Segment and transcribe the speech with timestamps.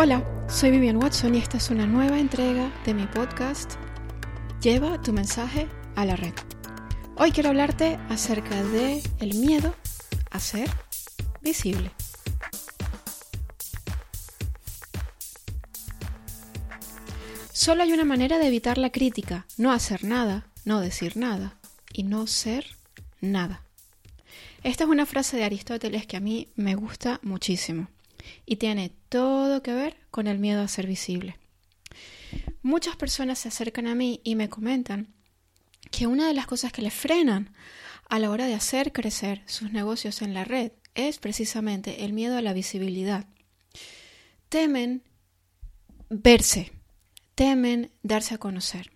[0.00, 3.72] Hola, soy Vivian Watson y esta es una nueva entrega de mi podcast
[4.62, 5.66] Lleva tu mensaje
[5.96, 6.34] a la red.
[7.16, 9.74] Hoy quiero hablarte acerca de el miedo
[10.30, 10.70] a ser
[11.40, 11.90] visible.
[17.52, 21.58] Solo hay una manera de evitar la crítica, no hacer nada, no decir nada
[21.92, 22.76] y no ser
[23.20, 23.62] nada.
[24.62, 27.88] Esta es una frase de Aristóteles que a mí me gusta muchísimo
[28.46, 31.36] y tiene todo que ver con el miedo a ser visible.
[32.62, 35.14] Muchas personas se acercan a mí y me comentan
[35.90, 37.54] que una de las cosas que les frenan
[38.08, 42.36] a la hora de hacer crecer sus negocios en la red es precisamente el miedo
[42.36, 43.26] a la visibilidad.
[44.48, 45.02] Temen
[46.10, 46.72] verse,
[47.34, 48.90] temen darse a conocer.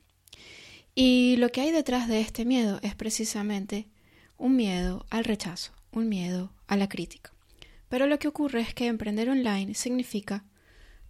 [0.94, 3.88] Y lo que hay detrás de este miedo es precisamente
[4.36, 7.32] un miedo al rechazo, un miedo a la crítica.
[7.92, 10.44] Pero lo que ocurre es que emprender online significa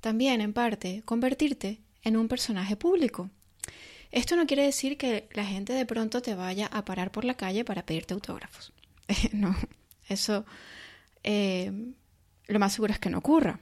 [0.01, 3.31] también, en parte, convertirte en un personaje público.
[4.11, 7.35] Esto no quiere decir que la gente de pronto te vaya a parar por la
[7.35, 8.73] calle para pedirte autógrafos.
[9.33, 9.55] no,
[10.09, 10.45] eso
[11.23, 11.71] eh,
[12.49, 13.61] lo más seguro es que no ocurra.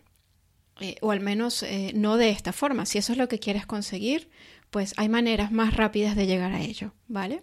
[0.81, 2.87] Eh, o al menos eh, no de esta forma.
[2.87, 4.31] Si eso es lo que quieres conseguir,
[4.71, 7.43] pues hay maneras más rápidas de llegar a ello, ¿vale?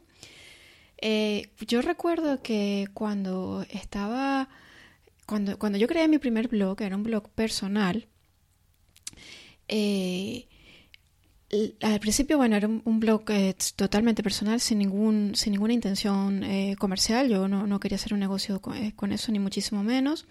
[1.68, 4.50] yo recuerdo que cuando estaba
[5.28, 8.08] cuando, cuando yo creé mi primer blog, era un blog personal,
[9.68, 10.48] eh,
[11.82, 16.76] al principio, bueno, era un, blog eh, totalmente personal, sin, ningún, sin ninguna intención eh,
[16.78, 17.30] comercial.
[17.30, 20.26] Yo no, quería hacer un negocio con, eso, ni muchísimo menos.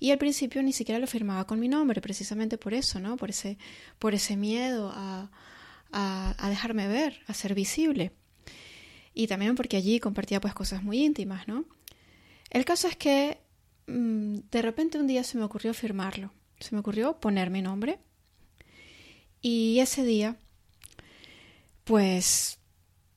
[0.00, 3.16] Y al principio ni siquiera lo firmaba con mi nombre, precisamente por eso, ¿no?
[3.16, 3.58] Por ese,
[3.98, 5.30] por ese miedo a,
[5.92, 8.12] a, dejarme ver, a ser visible.
[9.12, 11.66] Y también porque allí compartía pues cosas muy íntimas, ¿no?
[12.50, 13.38] El caso es que
[13.86, 16.32] de repente un día se me ocurrió firmarlo.
[16.58, 17.98] Se me ocurrió poner mi nombre.
[19.40, 20.36] Y ese día,
[21.84, 22.58] pues,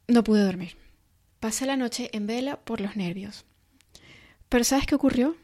[0.08, 0.76] no pude dormir.
[1.40, 3.46] Pasé la noche en vela por los nervios.
[4.50, 5.38] Pero ¿sabes qué ocurrió?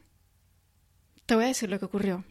[1.26, 2.24] Te voy a decir lo que ocurrió.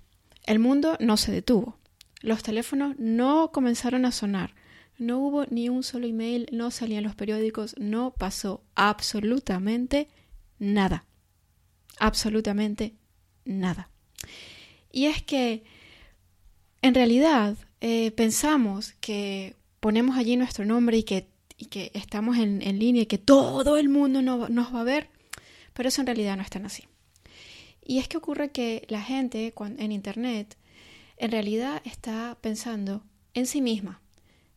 [0.46, 1.80] El mundo no se detuvo.
[2.22, 4.54] Los teléfonos no comenzaron a sonar.
[5.00, 10.10] No hubo ni un solo email, no salían los periódicos, no pasó absolutamente
[10.60, 11.06] nada
[12.00, 12.94] absolutamente
[13.46, 13.90] nada.
[14.92, 15.64] Y es que
[16.82, 21.28] en realidad eh, pensamos que ponemos allí nuestro nombre y que,
[21.70, 25.10] que estamos en, línea y que todo el mundo nos va a ver,
[25.74, 26.84] pero eso en realidad no es tan así.
[27.86, 30.58] Y es que ocurre que la gente en Internet
[31.18, 34.02] en realidad está pensando en sí misma.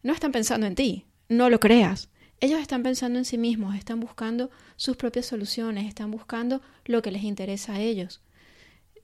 [0.03, 2.09] No están pensando en ti, no lo creas.
[2.41, 7.11] Ellos están pensando en sí mismos, están buscando sus propias soluciones, están buscando lo que
[7.11, 8.21] les interesa a ellos.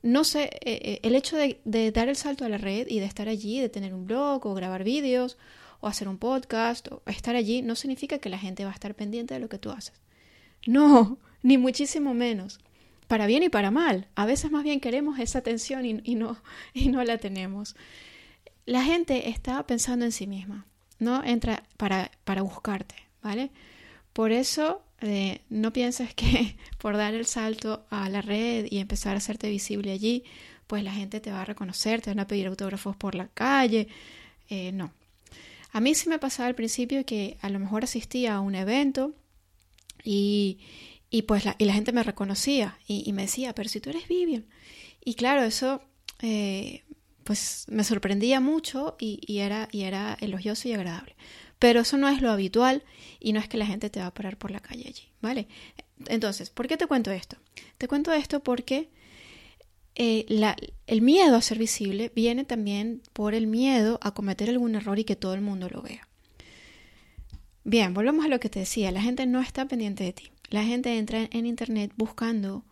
[0.03, 3.07] No sé, eh, eh, el hecho de, dar el salto a la red y de
[3.07, 5.39] estar allí, de tener un blog o grabar vídeos
[5.81, 8.95] o hacer un podcast o estar allí, no significa que la gente va a estar
[8.95, 9.95] pendiente de lo que tú haces.
[10.67, 12.61] No, ni muchísimo menos.
[13.07, 14.09] Para bien y para mal.
[14.15, 16.37] A veces más bien queremos esa atención y, no,
[16.75, 17.77] y no la tenemos.
[18.67, 20.67] La gente está pensando en sí misma,
[20.99, 22.95] no entra para, para buscarte,
[24.13, 29.15] Por eso eh, no pienses que por dar el salto a la red y empezar
[29.15, 30.25] a hacerte visible allí,
[30.67, 33.89] pues la gente te va a reconocer, te van a pedir autógrafos por la calle.
[34.49, 34.93] Eh, no.
[35.73, 39.15] A mí sí me pasaba al principio que a lo mejor asistía a un evento
[40.05, 40.59] y,
[41.27, 44.45] pues la, y la gente me reconocía y, me decía, pero si tú eres Vivian.
[45.05, 45.83] Y claro, eso
[46.21, 46.83] eh,
[47.25, 51.17] pues me sorprendía mucho y, era, y era elogioso y agradable.
[51.63, 52.83] Pero eso no es lo habitual
[53.21, 55.47] y no es que la gente te va a parar por la calle allí, ¿vale?
[56.07, 57.37] Entonces, ¿por qué te cuento esto?
[57.79, 58.89] Te cuento esto porque
[59.95, 60.27] eh,
[60.89, 65.05] el miedo a ser visible viene también por el miedo a cometer algún error y
[65.05, 66.09] que todo el mundo lo vea.
[67.63, 70.33] Bien, volvemos a lo que te decía, la gente no está pendiente de ti.
[70.51, 72.65] La gente entra en Internet buscando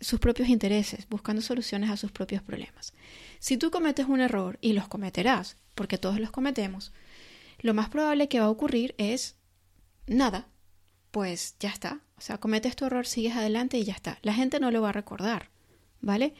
[0.00, 2.92] sus propios intereses, buscando soluciones a sus propios problemas.
[3.40, 6.92] Si tú cometes un error, y los cometerás, porque todos los cometemos,
[7.60, 9.36] lo más probable que va a ocurrir es
[10.06, 10.48] nada.
[11.10, 12.00] Pues ya está.
[12.16, 14.18] O sea, cometes tu error, sigues adelante y ya está.
[14.22, 15.50] La gente no lo va a recordar,
[16.00, 16.34] ¿vale?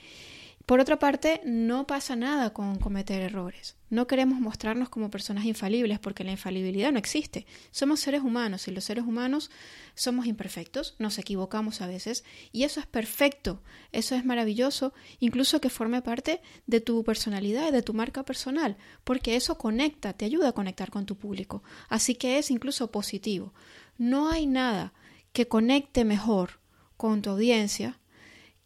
[0.67, 3.77] Por otra parte, no pasa nada con cometer errores.
[3.91, 7.47] No queremos mostrarnos como personas infalibles porque la infalibilidad no existe.
[7.71, 9.51] Somos seres humanos y los seres humanos
[9.95, 13.63] somos imperfectos, nos equivocamos a veces y eso es perfecto,
[13.93, 19.37] eso es maravilloso, incluso que forme parte de tu personalidad de tu marca personal, porque
[19.37, 21.63] eso conecta, te ayuda a conectar con tu público.
[21.91, 23.53] Así que es incluso positivo.
[23.99, 24.95] No hay nada
[25.35, 26.59] que conecte mejor
[26.97, 27.99] con tu audiencia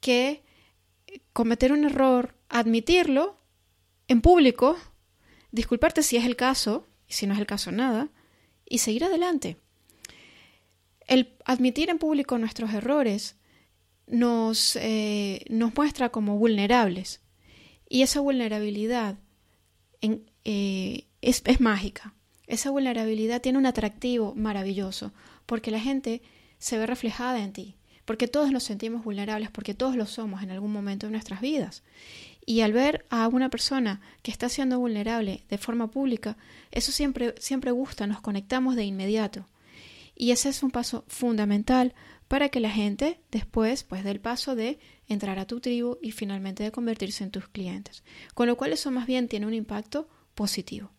[0.01, 0.45] que
[1.33, 3.39] cometer un error, admitirlo
[4.09, 4.77] en público,
[5.53, 8.09] disculparte si es el caso, y si no es el caso nada,
[8.67, 9.57] y seguir adelante.
[11.07, 13.37] El admitir en público nuestros errores
[14.07, 17.21] nos, eh, nos muestra como vulnerables
[17.89, 19.17] y esa vulnerabilidad
[20.03, 22.15] eh, es, es mágica.
[22.47, 25.13] Esa vulnerabilidad tiene un atractivo maravilloso
[25.47, 26.23] porque la gente
[26.59, 27.77] se ve reflejada en ti,
[28.09, 31.83] porque todos nos sentimos vulnerables, porque todos lo somos en algún momento de nuestras vidas.
[32.47, 36.39] Y al ver a una persona que está siendo vulnerable de forma pública,
[36.71, 39.45] eso siempre, siempre gusta, nos conectamos de inmediato.
[40.17, 41.93] Y ese es un paso fundamental
[42.29, 46.13] para que la gente después pues dé el paso de entrar a tu tribu y
[46.13, 48.03] finalmente de convertirse en tus clientes.
[48.33, 50.91] Con lo cual eso más bien tiene un impacto positivo.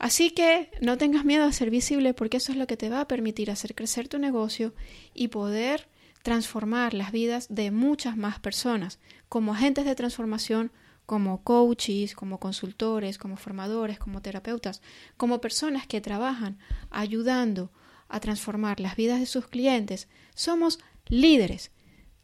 [0.00, 3.02] Así que no tengas miedo a ser visible porque eso es lo que te va
[3.02, 4.72] a permitir hacer crecer tu negocio
[5.12, 5.89] y poder
[6.22, 10.70] transformar las vidas de muchas más personas, como agentes de transformación,
[11.06, 14.80] como coaches, como consultores, como formadores, como terapeutas,
[15.16, 16.58] como personas que trabajan
[16.90, 17.72] ayudando
[18.08, 20.08] a transformar las vidas de sus clientes.
[20.34, 20.78] Somos
[21.08, 21.72] líderes.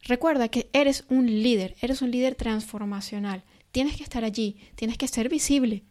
[0.03, 3.43] Recuerda que eres un líder, eres un líder transformacional.
[3.71, 5.83] Tienes que estar allí, tienes que ser visible,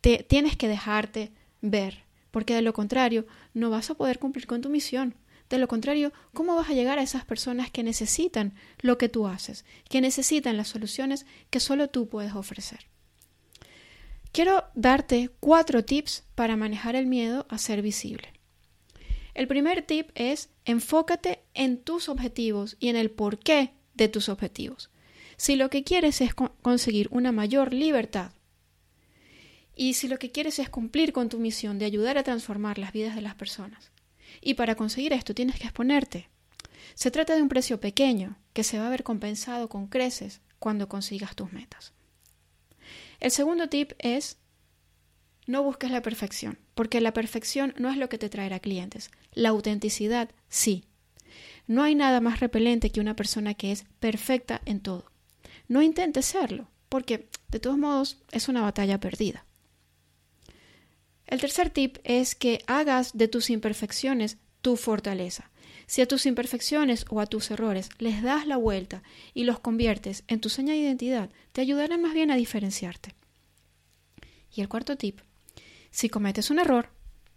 [0.00, 4.62] te, tienes que dejarte ver, porque de lo contrario no vas a poder cumplir con
[4.62, 5.14] tu misión.
[5.54, 9.28] De lo contrario, ¿cómo vas a llegar a esas personas que necesitan lo que tú
[9.28, 12.88] haces, que necesitan las soluciones que solo tú puedes ofrecer?
[14.32, 18.32] Quiero darte cuatro tips para manejar el miedo a ser visible.
[19.32, 24.90] El primer tip es enfócate en tus objetivos y en el porqué de tus objetivos.
[25.36, 28.32] Si lo que quieres es conseguir una mayor libertad
[29.76, 32.92] y si lo que quieres es cumplir con tu misión de ayudar a transformar las
[32.92, 33.92] vidas de las personas,
[34.40, 36.28] y para conseguir esto tienes que exponerte.
[36.94, 40.88] Se trata de un precio pequeño que se va a ver compensado con creces cuando
[40.88, 41.92] consigas tus metas.
[43.20, 44.38] El segundo tip es
[45.46, 49.10] no busques la perfección, porque la perfección no es lo que te traerá clientes.
[49.32, 50.84] La autenticidad sí.
[51.66, 55.10] No hay nada más repelente que una persona que es perfecta en todo.
[55.68, 59.44] No intentes serlo, porque de todos modos es una batalla perdida.
[61.26, 65.50] El tercer tip es que hagas de tus imperfecciones tu fortaleza.
[65.86, 69.02] Si a tus imperfecciones o a tus errores les das la vuelta
[69.34, 73.14] y los conviertes en tu seña de identidad, te ayudarán más bien a diferenciarte.
[74.54, 75.20] Y el cuarto tip,
[75.90, 76.90] si cometes un error,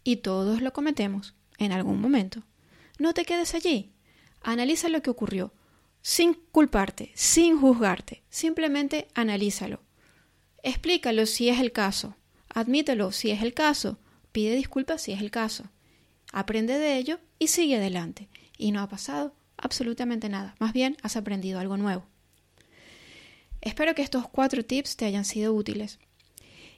[0.03, 2.43] y todos lo cometemos en algún momento,
[2.97, 3.91] no te quedes allí.
[4.41, 5.51] Analiza lo que ocurrió,
[6.01, 9.81] sin culparte, sin juzgarte, simplemente analízalo.
[10.63, 12.15] Explícalo si es el caso,
[12.57, 13.99] Admítelo si es el caso,
[14.31, 15.65] pide disculpas si es el caso.
[16.33, 18.29] Aprende de ello y sigue adelante.
[18.57, 22.07] Y no ha pasado absolutamente nada, más bien has aprendido algo nuevo.
[23.61, 25.99] Espero que estos cuatro tips te hayan sido útiles.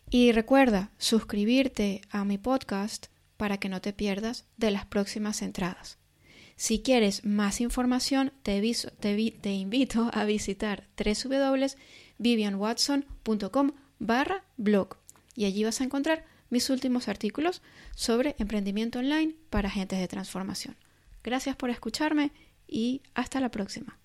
[0.09, 3.05] Y recuerda suscribirte a mi podcast
[3.37, 5.97] para que no te pierdas de las próximas entradas.
[6.57, 14.97] Si quieres más información, te, invito a visitar www.vivianwatson.com barra blog
[15.39, 17.61] y allí vas a encontrar mis últimos artículos
[17.95, 20.75] sobre emprendimiento online para agentes de transformación.
[21.23, 22.33] Gracias por escucharme
[22.67, 23.98] y hasta la próxima.